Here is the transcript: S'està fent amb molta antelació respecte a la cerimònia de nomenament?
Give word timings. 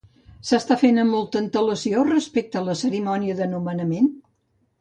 S'està 0.51 0.77
fent 0.83 0.97
amb 1.01 1.15
molta 1.15 1.39
antelació 1.41 2.05
respecte 2.09 2.61
a 2.63 2.67
la 2.71 2.77
cerimònia 2.83 3.39
de 3.43 3.49
nomenament? 3.55 4.11